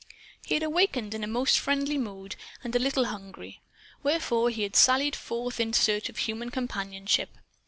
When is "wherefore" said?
4.01-4.49